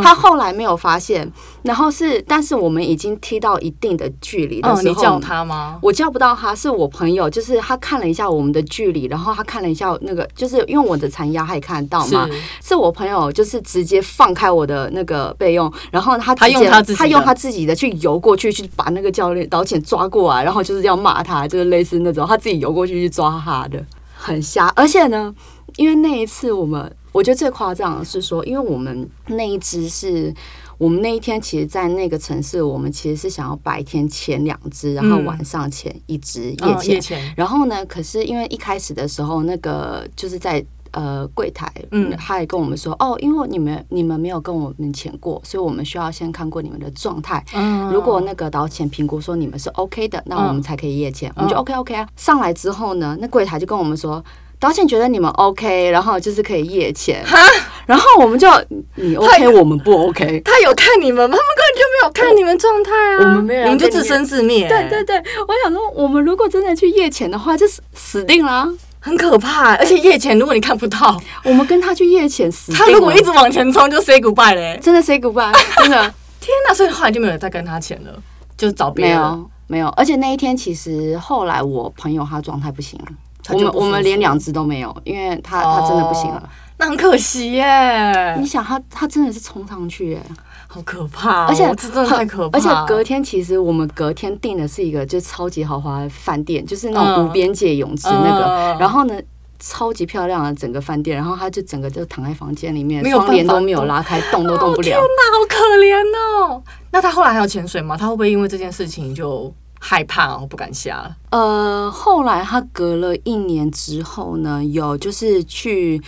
[0.04, 1.32] 他后来没有发现。
[1.62, 5.78] 然后是，但是我们已经踢到一定的距离的时候，你叫他吗？
[5.82, 12.28] 我叫不到他，是我朋友，就是他看了一下我们的距离，然后他看了一下那个，就是因为我的残压他也看得到嘛。
[12.64, 23.84] 是我朋友，就是直接放开我的那个备用，然后他他用他自己他用他自己的去游过去，去把那个教练导潜抓过来，然后就是要骂他，就是类似那种他自己游过去去抓他的。
[24.26, 25.34] 很瞎，而且呢，
[25.78, 30.34] 因为那一次我们，我觉得最夸张的是说，因为我们那一只是
[30.78, 36.52] 我们那一天，其实，在那个城市，我们其实是想要白天前两只，然后晚上前一只
[36.86, 37.34] 夜潜。
[37.38, 40.66] 然后呢，可是因为一开始的时候，那个就是在。
[40.96, 47.44] 呃柜台，嗯，他也跟我们说，哦，因为你们你们没有跟我们钱过，所以我们需要先看过你们的状态。
[47.54, 51.32] 嗯，如果那个导潜评估说你们是 OK 的，那我们才可以夜潜。
[51.36, 52.08] 我们就 OK OK 啊。
[52.16, 54.24] 上来之后呢，那柜台就跟我们说。
[54.58, 57.38] 导演觉得你们 OK，然后就是可以夜潜，哈
[57.86, 58.48] 然后我们就
[58.96, 60.42] 你 OK，我们不 OK。
[60.46, 61.38] 他有看你们吗？
[61.38, 63.18] 他们根本就没有看你们状态啊！
[63.20, 64.68] 我们没有，你们就自生自灭。
[64.70, 68.68] 对对对，我想说，我们如果真的去夜潜的话，就死死定了，
[69.06, 69.76] 很可怕。
[69.76, 76.14] 而且夜潜，如果你看不到，我们跟他去夜潜死，他如果一直往前冲，就 say goodbye 嘞，真的 say goodbye，真的。
[76.42, 76.74] 天哪！
[76.74, 78.12] 所以后来就没有再跟他潜了，
[78.58, 79.16] 就找别人。
[79.16, 79.88] 没有，没有。
[79.90, 83.06] 而且那一天，其实后来我朋友他状态不行了。
[83.50, 88.36] 我们我们连两只都没有，因为他他真的不行了，那很可惜耶。
[88.38, 90.22] 你想他他真的是冲上去耶，
[90.68, 92.58] 好可怕，而且真的太可怕。
[92.58, 99.16] 而且隔天其实我们隔天订的是一个就超级豪华的饭店，就是那种无边界泳池那个，然后呢
[99.60, 104.84] 超级漂亮的整个饭店，然后他就整个就躺在房间里面，窗帘都没有拉开，动都动不了。
[104.84, 106.62] 天哪，好可怜哦。
[106.92, 107.96] 那他后来还有潜水吗？
[107.96, 109.54] 他会不会因为这件事情就？
[109.78, 111.16] 害怕，我不敢下。
[111.30, 116.02] 呃，后来他隔了一年之后呢，有就是去。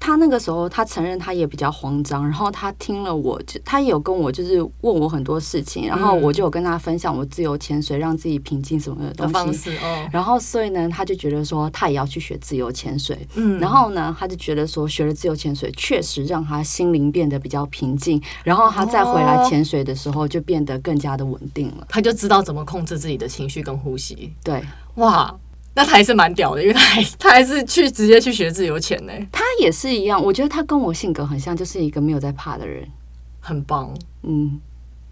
[0.00, 9.76] 他那个时候，他承认他也比较慌张，然后他听了我，就他也有跟我就是问我很多事情，然后我就有跟他分享我自由潜水让自己平静什么的东西。
[9.78, 13.18] 哦，然后所以呢，他就觉得说他也要去学自由潜水。
[13.34, 21.86] 嗯，然后呢，他就觉得说学了自由潜水确实让他心灵变得比较平静，然后他再回来潜水的时候就变得更加的稳定了。
[21.88, 24.32] 他就知道怎么控制自己的情绪跟呼吸。
[24.42, 24.62] 对，
[24.94, 25.34] 哇。
[25.78, 29.12] 那他还是蛮屌的，因为他还他还是去直接去学自由潜呢。
[29.30, 32.84] 他也是一样，我觉得他跟我性格很像，就是一个没有在怕的人，
[33.38, 33.96] 很棒。
[34.24, 34.58] 嗯，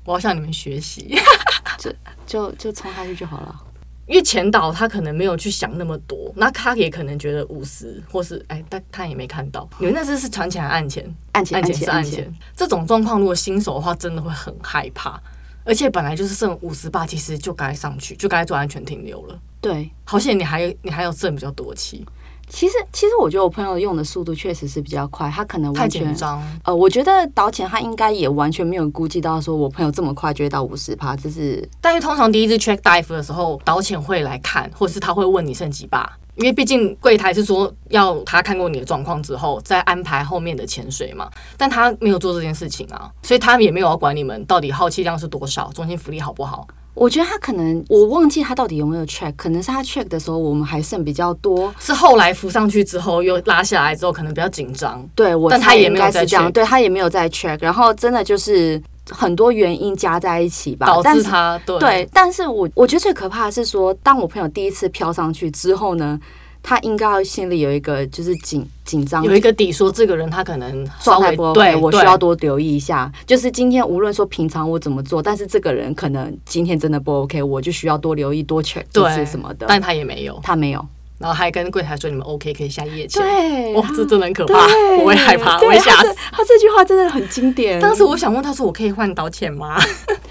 [0.05, 1.17] 我要向你们学习，
[1.79, 1.93] 就
[2.27, 3.63] 就就冲下去就好了。
[4.09, 9.69] 因为潜导他可能没有去想那么多，那他也可能觉得五十或是哎，但他也没看到。
[9.79, 11.15] 你们那次是船潜还是岸潜？
[11.31, 12.35] 岸潜，岸潜是岸潜。
[12.57, 15.23] 这种状况如果新手的话，真的会很害怕。
[15.65, 19.39] 而且本来就是剩五十八，其实就该上去，就该做安全停留了。
[19.67, 22.07] 对，好险你还你还有剩比较多期。
[22.49, 26.41] 其实其实我觉得我朋友用的速度确实是比较快，他可能完全太紧张。
[26.63, 31.69] 呃，我觉得导潜他应该也完全没有估计到说我朋友这么快就会到五十趴，这是。
[31.81, 36.17] 但是通常第一次 check dive 的时候，导潜会来看，或是他会问你剩几把。
[36.37, 46.69] 因为毕竟柜台是说要他看过你的状况之后再安排后面的潜水嘛，但他没有做这件事情啊，所以他也没有要管你们到底耗气量是多少，中心浮力好不好。
[46.97, 55.09] 我觉得他可能我忘记他到底有没有 check，可能是他 check 的时候我们还剩比较多，是后来浮上去之后又拉下来之后可能比较紧张。
[55.15, 58.83] 对，我但他也没有在 check，对他也没有在 check，然后真的就是。
[59.09, 62.09] 很多原因加在一起吧，导致他对，对。
[62.13, 66.19] 但是我我觉得最可怕的是说，当我朋友第一次飘上去之后呢，
[66.69, 73.09] 他应该要心里有一个就是紧紧张，有一个底，说这个人他可能状态不 OK，对我需要多留意一下。
[73.25, 79.67] 就是今天无论说平常我怎么做，但是这个人可能今天真的不 OK，我就需要多留意多 check 对什么的。
[79.69, 80.85] 但他也没有，他没有。
[81.19, 84.67] 然后还跟柜台说：“你们 OK 可以下夜潜。”对，哇，这真的很可怕，
[85.01, 86.15] 我会害怕，我会吓死。
[86.31, 87.81] 他这句话真的很经典。
[87.81, 89.81] 当时我想问他说：“我可以换导潜吗？”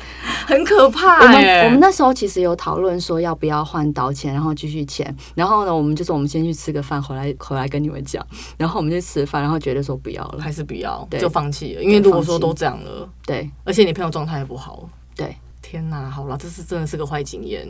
[0.46, 1.22] 很可怕。
[1.22, 5.14] 我们我们那时候其实有讨论说要不要换导潜，然后继续潜。
[5.34, 8.26] 然后呢，我们就说我们先去吃个饭，回来回来跟你们讲。
[8.58, 11.84] 然后我们就吃饭，然后觉得说不要了，还是不要，就放弃了。
[11.84, 17.68] 因为如果说都这样了，对，而且你朋友状态也不好，对，天哪，好了，这是真的是个坏经验。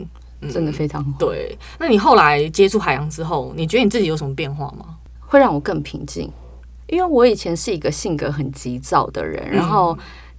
[0.52, 1.10] 真的非常好。
[1.18, 4.96] 对，那你后来接触海洋之后，你觉得你自己有什么变化吗？
[5.20, 6.30] 会让我更平静，
[6.88, 9.96] 因为我以前是一个性格很急躁的人，然后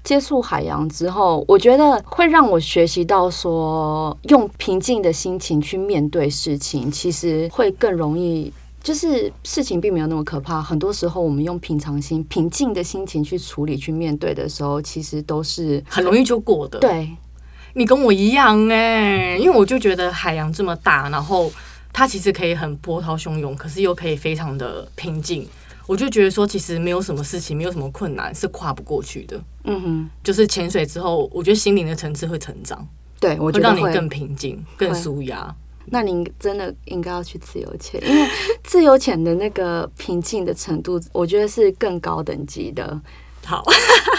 [0.08, 8.54] 接触海洋之后，我觉得会让我学习到说，用平静的心情去面对事情，其实会更容易。
[8.82, 16.80] 就是事情并没有那么可怕，很多时候我们用平常心、平静的心情去处理、去面对的时候，其实都是很容易就过的。
[16.80, 17.10] 对。
[17.74, 21.52] 你跟我一样哎、因为我就觉得海洋这么大，然后
[21.92, 25.46] 它其实可以很波涛汹涌，可是又可以非常的平静。
[25.88, 29.42] 我就觉得说，其实没有什么事情，没有什么困难是跨不过去的。
[29.64, 32.88] 嗯哼，就是潜水之后，我觉得心灵的层次会成长，
[33.20, 35.56] 对，我觉得会，让你更平静、更舒压。
[35.86, 38.30] 那您真的应该要去自由潜，因为
[38.64, 43.02] 自由潜的那个平静的程度，我觉得是更高等级的。
[43.46, 43.64] 好，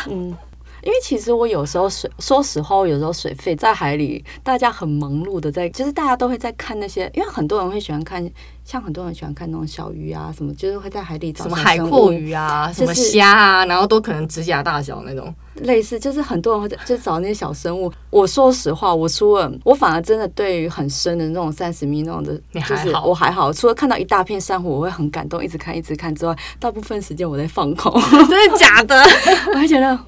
[0.08, 0.34] 嗯。
[0.82, 8.28] 因为其实我有时候水，说实话，我有时候水费在海里，大家很忙碌的在，就是大家都会在看那些，因为很多人会喜欢看，
[8.64, 17.92] 像很多人喜欢看那种小鱼啊什么，就是会在海里找什么海阔鱼啊，什么虾啊，然后都可能指甲大小那种，类似，就是很多人会在就找那些小生物。
[18.10, 22.34] 我说实话，我除了我反而真的对于很深的那种三十米那种的，
[22.66, 27.92] 就是我还好，除了看到一大片珊瑚，我会很感动，一直看一直看之外，大部分时间我在放空，
[28.28, 28.96] 真的假的？
[29.52, 29.98] 我还觉得。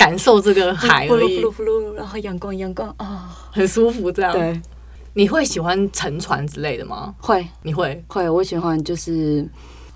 [0.00, 1.44] 感受这个海而已，
[1.94, 4.10] 然后阳光，阳光啊，哦、很舒服。
[4.10, 4.58] 这样，对，
[5.12, 7.14] 你会喜欢乘船之类的吗？
[7.20, 8.02] 会，你会？
[8.08, 9.46] 会，我喜欢就是。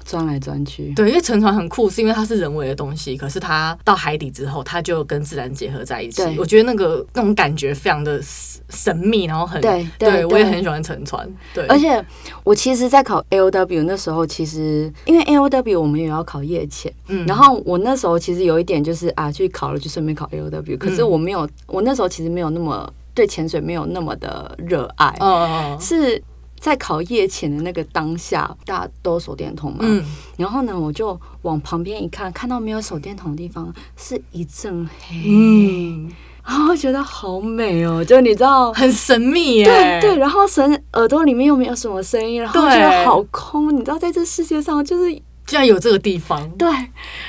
[0.05, 6.23] 钻来钻去，对，因为沉船很酷，是因为它是人为的东西，可是它到海底之后，它就跟自然结合在一起。
[6.39, 11.29] 我觉得那个那种感觉非常的神秘，然后很对，对，对，我也很喜欢沉船。
[11.55, 12.05] 对，而且
[12.43, 26.23] 我其实，在考 A O W 那时候，其实因为 A O W 我们也要考夜潜，嗯，然后我那时候其实有一点就是啊，去考了就顺便考 A O W，可是我没有，我那时候其实没有那么对潜水没有那么的热爱，嗯，是。
[26.65, 30.03] 在考夜前的那个当下，大家都手电筒嘛，嗯、
[30.39, 36.11] 然后呢，我就往旁边一看，看到没有手电筒的地方是一阵黑，嗯，
[36.43, 45.13] 然后觉得好美哦，就你知道，很神秘耶，对对，然后神耳朵里面又没有什么声音，然后觉得好空，你知道，在这世界上就是
[45.47, 46.67] 居然有这个地方，对，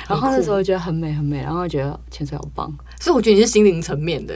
[0.07, 4.33] 然后那时候觉得很美很美，然后觉得潜水好棒，所以我觉得你是心灵层面的。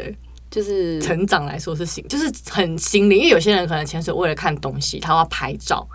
[0.50, 3.20] 就是成长来说是心，就是很心灵。
[3.20, 5.88] 因为有些人可能潜水为了看东西，他要拍照，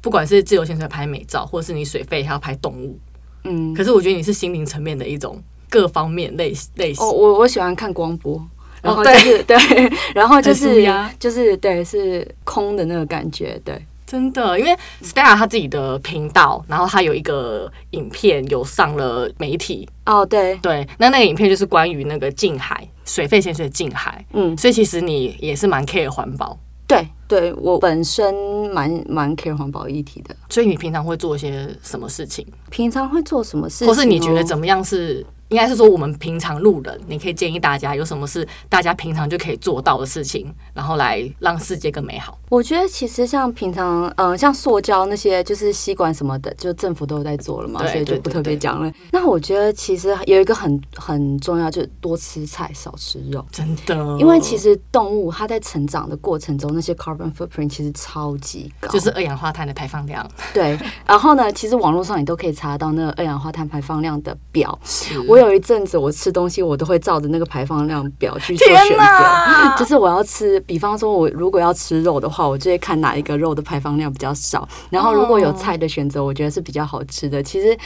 [0.00, 2.98] 不管是自由潜水拍美照，或者是你水费还要拍动物。
[3.44, 7.04] 嗯，可是我觉得你是心灵层面的一种各方面类类型。
[7.04, 8.40] 哦，我我喜欢看光波，
[8.82, 10.86] 然后就是、哦、对，对， 然后就是
[11.18, 13.80] 就是对，是空的那个感觉，对。
[14.10, 28.34] 真的，因为 Stella 他自己的频道，然后他有一个影片有上了媒体哦，对对，那那个影片就是关于那个近海水肺潜水近海，嗯，所以其实你也是蛮 care 环保，对对，我本身
[28.72, 32.44] 蛮蛮 care 环保议题的，所以你平常会做一些什么事情？
[32.68, 33.86] 平常会做什么事情？
[33.86, 35.24] 或是你觉得怎么样是？
[35.50, 42.38] 应该是说，我们平常路人，你可以建议大家有什么是大家平常就可以做到的事情，然后来让世界更美好。
[42.48, 48.92] 我觉得其实像平常，嗯、呃，像塑胶那些，就是吸管什么的，就政府都有在做了嘛，所以就不特别讲了。
[49.10, 53.44] 那我觉得其实有一个很很重要，就是多吃菜，少吃肉。
[53.50, 60.28] 真的，因为其实动物它在成长的过程中，那些 carbon footprint 其实超级高，就是二氧化碳的排放量。
[60.54, 64.78] 对，然后呢，其实网络上你都可以查到那个二氧化碳排放量的表。
[65.26, 65.39] 我。
[65.40, 69.04] 有一阵子，我吃东西我都会照着那个排放量表去做选择，
[69.78, 74.68] 就是我要吃，比方说，我如果要吃肉的话，我就会看哪一个肉的排放量比较少。
[74.90, 77.42] 然后如果有菜的选择，我觉得是比较好吃的。
[77.42, 77.76] 其实，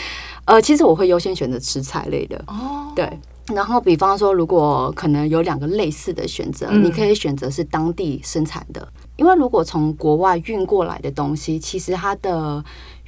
[0.44, 2.36] 呃，其实我会优先选择吃菜类的。
[2.46, 3.08] 哦，对。
[3.54, 12.64] 然后，比方说，如果可能有两个类似的选择，你可以选择是当地生产的，因为如果从国外运过来的东西，其实它的。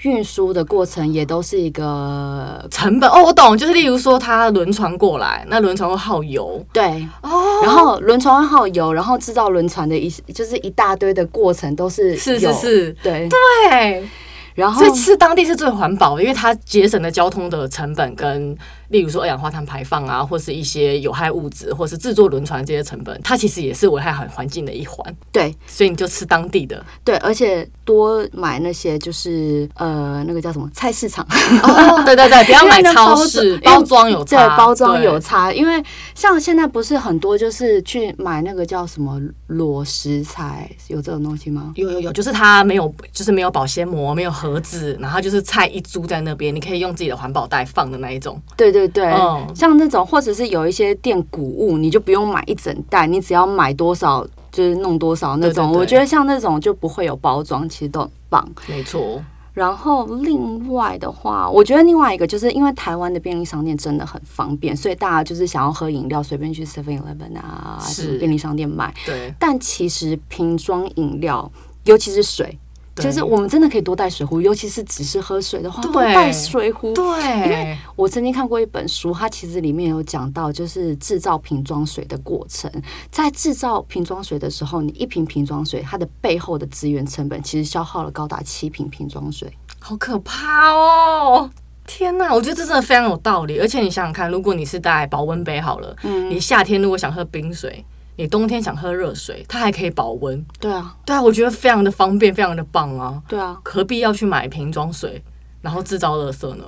[0.07, 13.29] 运输的过程也都是一个成本哦，我懂，就是例如说，它轮船过来，那轮船会耗油，对，哦，然后轮船会耗油，然后制造轮船的一就是一大堆的过程都是是是是，对。
[13.29, 14.09] 对，
[14.55, 18.57] 然后所以是当地是最环保的，因为它节省了交通的成本跟。
[18.89, 25.17] 例如说二氧化碳排放啊，或是一些有害物质，或是制作轮船这些成本，它其实也是危害环环境的一环。
[25.33, 26.85] 对，所以你就吃当地的。
[27.05, 31.27] 对，而且多买那些就是呃，那个叫什么菜市场。
[31.63, 35.53] 哦，对对对， 不要买超市包装有差，对，包装有差。
[35.53, 35.83] 因为
[36.15, 41.73] 像现在不是很多就是去买那个叫什么裸食材，有这种东西吗？
[41.75, 48.41] 有有有，就是它没有，就是没有保鲜膜，没有盒子，然后就是菜一株在那边，你可以用自己的环保袋放的那一种。
[48.57, 48.76] 对。
[48.77, 55.69] 对对，嗯、像那种或者是有一些店谷物，你就不用买一整袋，你只要买多少就是弄多少那种。
[55.69, 58.47] 对对对，我觉得像那种就不会有包装，其实都很棒。
[58.67, 59.23] 没错。
[59.55, 68.93] 然后另外的话，我觉得另外一个就是因为台湾的便利商店真的很方便，所以大家就是想要喝饮料，随便去 Seven Eleven 啊，是便利商店买。
[69.07, 69.33] 对。
[69.39, 71.51] 但其实瓶装饮料，
[71.85, 72.59] 尤其是水。
[72.97, 76.95] 其实我们真的可以多带水壶，尤其是只是喝水的话，多带水壶。
[76.95, 82.71] 对，因为我曾经看过一本书，它其实里面有讲到，就是制造瓶装水的过程。
[83.11, 91.51] 在制造瓶装水的时候，你一瓶瓶装水，它的背后的资源成本其实消耗了高达七瓶瓶装水，好可怕哦！
[91.87, 93.59] 天呐，我觉得这真的非常有道理。
[93.59, 97.85] 而且你想想看，如果你是带保温杯好了，嗯，你夏天如果想喝冰水。
[98.17, 100.45] 你冬天想喝热水，它还可以保温。
[100.59, 103.23] 对啊，对啊，我觉得非常的方便，非常的棒啊。
[103.29, 105.23] 对啊，何必要去买瓶装水，
[105.61, 106.65] 然后制造垃圾呢？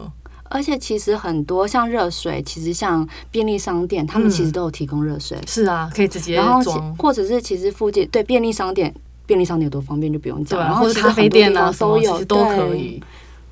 [0.50, 5.38] 而且其实很多像热水，其实像便利商店，他们其实都有提供热水。
[5.46, 8.94] 是啊，可以直接装，或者是其实附近对便利商店，
[9.26, 10.58] 便利商店有多方便就不用讲。
[10.58, 13.02] 然后咖啡店啊，都有都可以。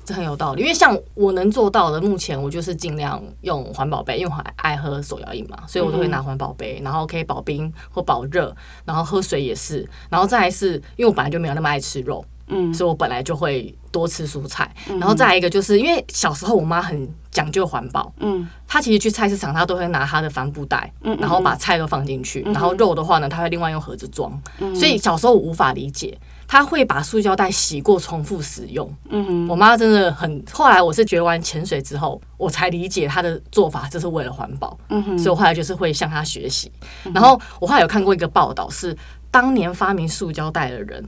[0.07, 8.55] 这很有道理，因为像我能做到的，目前我就是尽量用环保杯，因为我爱喝手摇饮嘛，所以我都会拿环保杯，然后可以保冰或保热，
[8.85, 21.57] 然后喝水也是，然后再来是因为我本来就没有那么爱吃肉，嗯，所以我本来就会多吃蔬菜，然后再来一个就是因为小时候我妈很讲究环保，嗯，她其实去菜市场她都会拿她的帆布袋，嗯，然后把。
[21.57, 24.31] 菜都放进去，然后肉的话呢，她会另外用盒子装，
[24.73, 26.17] 所以小时候我无法理解。
[26.47, 28.89] 他会把塑胶袋洗过，重复使用。
[29.09, 30.43] 嗯哼，我妈真的很。
[30.51, 34.77] 后来我是学完潜水之后，我才理解她的做法，这是为了环保。
[34.89, 36.71] 嗯哼，所以我后来就是会向她学习。
[37.13, 38.95] 然后我后来有看过一个报道，是
[39.29, 41.05] 当年发明塑胶袋的人，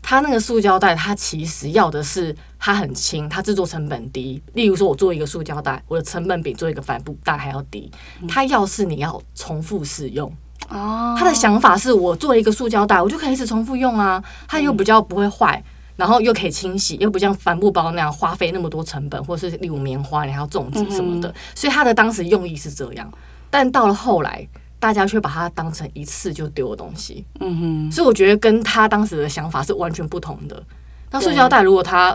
[0.00, 4.42] 他那个塑胶袋，他其实要的是它很轻，它制作成本低。
[4.54, 7.90] 例如说，我做一个塑胶袋，我的成本比做一个帆布袋还要低。
[8.26, 10.32] 他要是你要重复使用。
[10.68, 15.62] 哦，他的想法是我做一个塑胶袋，我就可以一直重复用啊，它又比较不会坏，
[15.96, 23.10] 然后又可以清洗，又不像帆布包那样花费那么多成本，或是例如棉花你还要种植什么的，所以他的当时用意是这样，
[23.50, 24.46] 但到了后来，
[24.78, 30.62] 大家却把它当成一次就丢的东西，嗯哼，所以我觉得跟他当时的想法是完全不同的。
[31.10, 32.14] 那塑胶袋如果它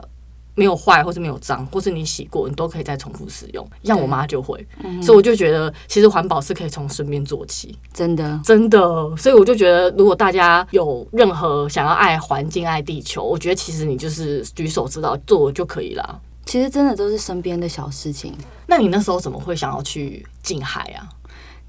[0.55, 3.67] 没有坏，或是没有脏，或是你洗过，你都可以再重复使用。
[3.83, 8.79] 像我妈就会，嗯、所以我就觉得，其实环保是可以从身边做起，真的，真的。
[9.17, 16.21] 所以我就觉得，如果大家有任何想要爱环境、爱地球，我觉得其实你就是举手之劳做就可以了。
[16.45, 18.33] 其实真的都是身边的小事情。
[18.67, 21.07] 那你那时候怎么会想要去近海啊？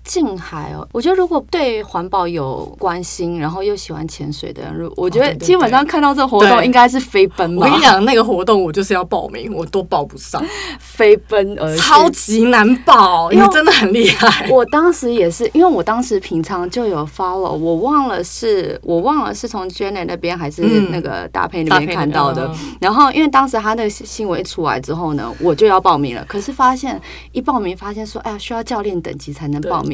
[0.04, 7.66] 近海哦，我觉得如果对环保有关心，然后又喜欢潜水的人，我觉得基本上看到这个活动应该是飞奔吧。
[7.66, 10.44] 我跟你讲，那个活动我就是要报名，我都报不上，
[10.78, 14.46] 飞奔而超级难报，因为真的很厉害。
[14.50, 22.54] 我当时也是，因为我当时平常就有 follow，我忘了是我忘了是从 Janet 那边还是那个搭配那边看到的。
[22.78, 27.00] 然后因为当时他那个新闻出来之后呢，我就要报名了，可是发现
[27.32, 29.93] 一报名发现说，哎呀，需要教练等级才能报名。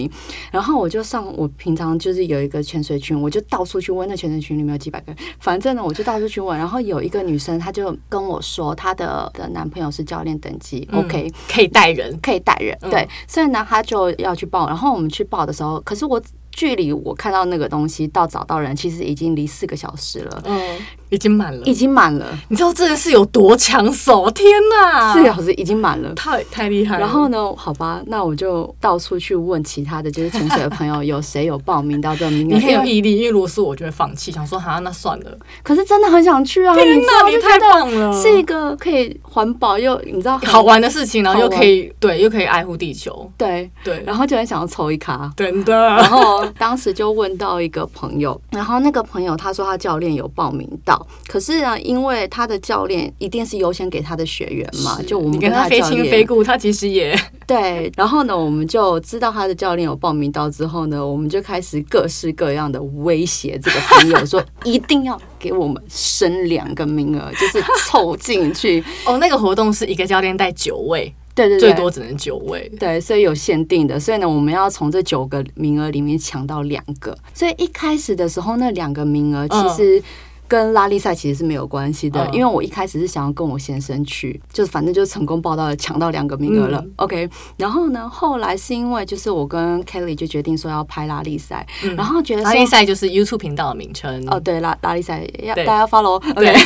[0.53, 6.57] 然后我就上，我平常就是有一个潜水群，我就到处去问，那潜水群里面有几百个人，反正呢，我就到处去问。
[6.57, 14.67] 然后有一个女生，她就跟我说，她的的男朋友是教练等级，嗯，OK，可以带人，可以带人，对，所以呢，她就要去报。
[14.69, 16.21] 然后我们去报的时候，可是我。
[16.53, 20.43] 距离我看到那个东西到找到人，其实已经离四个小时了。
[20.45, 20.77] 嗯，
[21.09, 22.27] 已经满了，已经满了。
[22.49, 24.31] 你知道这件事有多抢手？
[24.31, 27.01] 天哪，四个小时已经满了，太太厉害了。
[27.01, 32.55] 然后呢，好吧，那我就到处去问其他的就是潜水的朋友，有谁有报名到这个名额？
[32.55, 35.39] 你很有毅力，因为如果是我就会放弃，想说哈，那算了。
[35.63, 36.75] 可是真的很想去啊！
[36.75, 43.31] 天哪，你太棒了，是一个可以环保又你知道好玩的事情，然后又可以对，又可以爱护地球。
[43.37, 45.75] 对对，然后就很想要抽一卡，真的。
[45.75, 47.31] 然后当时就问。
[47.41, 57.91] 到一个朋友，然后那个朋友他说他教练有报名到，可是呢，因为他的教练一定是优先给他的学员嘛，就我们跟他非亲非故，他其实也 对。
[57.97, 68.85] 然后呢，我们就知道他的教练有报名到之后呢，我们就开始各式各样的威胁这个朋友，说一定要给我们升两个名额，就是凑进去。
[69.07, 71.15] 哦，那个活动是一个教练带九位。
[71.35, 72.71] 对对对，最多只能九位。
[72.79, 77.17] 对，所以有限定的，所以呢，我们要从这九个名额里面抢到两个。
[77.33, 80.03] 所以一开始的时候，那两个名额其实
[80.49, 86.85] 跟拉力赛其实是没有关系的，因为我一开始是想要跟我先生去，就是反正就成功报到了，抢到两个名额了。
[86.97, 91.65] OK，然后呢，后来是因为就是我跟 Kelly 就决定说要拍拉力赛，
[91.97, 94.23] 然后觉得拉力赛就是 YouTube 频道的名称。
[94.27, 96.17] 哦，对，拉拉力赛要大家 follow。
[96.17, 96.53] OK。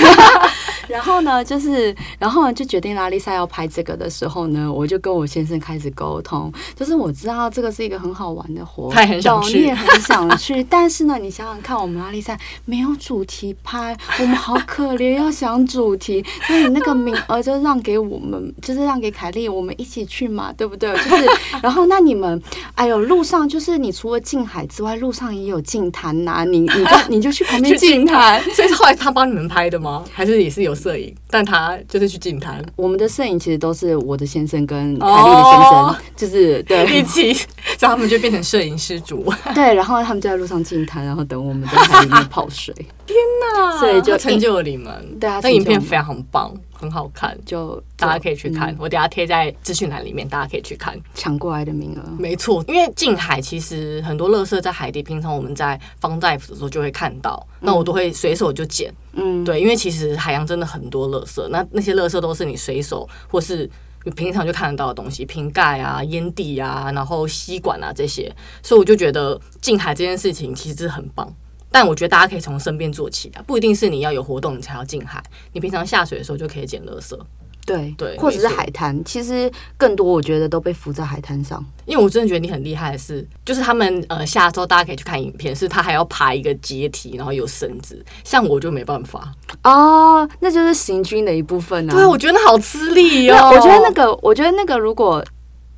[0.89, 20.93] 然后呢，就是，然后呢，就决定拉力赛要拍这个的时候呢，我就跟我先生开始沟通，就是我知道这个是一个很好玩的活动，他很想去，你也很想去，但是呢，你想想看，我们拉力赛没有主题拍，我们好可怜，要想主题，那你那个名额就让给我们，就是让给凯莉，我们一起去嘛，对不对？
[20.95, 21.27] 就是，
[21.63, 22.41] 然后那你们，
[22.75, 30.05] 哎呦，路上就是你除了近海之外，路上也有近滩呐，你你就你就去旁边近滩，所以后来他帮你们拍的吗？
[30.13, 30.74] 还是也是有？
[30.75, 32.65] 摄影，但他就是去进滩。
[32.77, 37.47] 我们的摄影其实都是我的先生跟凯莉的先生，就是对一起，所
[37.83, 39.33] 以他们就变成摄影师主。
[39.55, 42.75] 对，然后他们就在路上进滩，然后等我们在海里面泡水。
[43.07, 43.17] 天
[43.55, 43.79] 哪！
[43.79, 44.93] 所以就成就了你们。
[45.21, 46.55] 对啊，那影片非常棒。
[46.75, 48.73] 很好看，就大家可以去看。
[48.75, 51.01] 嗯、我等下贴在资讯栏里面，大家可以去看。
[51.15, 52.63] 抢过来的名额，没错。
[52.69, 58.93] 因为近海其实很多垃圾在海底，平常我们在 Fun Dive 的时候就会看到，嗯、那我都会随手就捡。
[59.13, 63.71] 嗯，对，因为其实海洋真的很多垃圾，那那些垃圾都是你随手或是
[64.05, 71.33] 你平常就看得到的东西，瓶盖啊、烟蒂啊，然后吸管啊这些，所以我就觉得近海这件事情其实很棒。
[71.75, 75.21] 但我觉得大家可以从身边做起啊，不一定是你要有活动你才要进海，
[75.53, 77.19] 你平常下水的时候就可以捡垃圾。
[77.67, 81.65] 对对，或者是海滩，其实更多我觉得都被浮在海滩上。
[81.85, 89.33] 因为我真的觉得你很厉害的是，就是他们呃下周大家可以去看影片，是他还要爬一个阶梯，然后有绳子，像我就没办法
[89.65, 91.93] 哦，那就是行军的一部分啊。
[91.93, 93.51] 对，我觉得好吃力哦。
[93.51, 95.25] 我觉得那个，我觉得那个如果。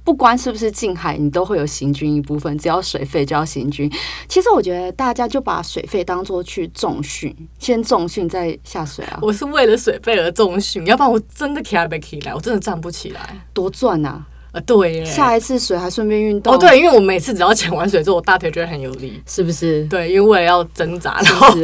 [0.07, 2.57] 不管是不是近海，你都会有行军一部分。
[2.57, 3.91] 只要水费就要行军。
[4.29, 9.19] 其实我觉得大家就把水费当做去重训，先重训再下水啊。
[9.21, 13.37] 我是为了水费而重训，要不然我真的起来不起来，我真的站不起来。
[13.53, 14.25] 多赚啊！
[14.57, 16.55] 啊，对耶，下一次水还顺便运动。
[16.55, 19.85] 哦，对，因为我每次只要潜完水之后，我大腿就会很有力，是不是？
[19.85, 21.55] 对，因为为了要挣扎，然后，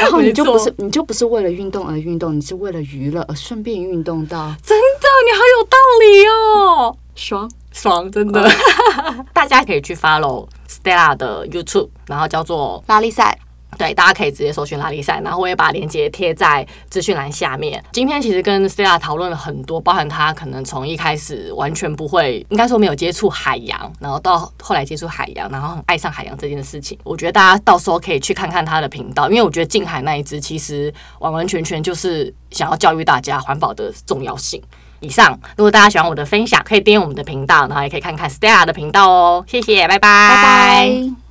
[0.00, 4.52] 然后你就不是你就不是为了运动而运动，你是为了娱乐而顺便运动到。
[4.64, 6.96] 真的，你好有道理哦。
[7.14, 8.44] 爽爽，真的！
[9.32, 13.38] 大家可以去 follow Stella 的 YouTube，然后叫做拉力赛。
[13.76, 17.82] 对，大家可以直接搜寻拉力赛，然后我也把链接贴在资讯栏下面。
[17.92, 26.98] 今天其实跟 Stella 讨论了很多，包含他可能从一开始完全不会，应该说没有接触海洋，然后到后来接触海洋，然后很爱上海洋这件事情。
[27.04, 34.62] 我觉得大家到时候可以去看看他的频道，因为我觉得近海那一支其实完完全全就是想要教育大家环保的重要性。
[35.00, 39.44] 以上，如果大家喜欢我的分享，可以订阅我们的频道，然后也可以看看 Stella 的频道哦。
[39.46, 41.23] 谢谢，拜拜，拜拜。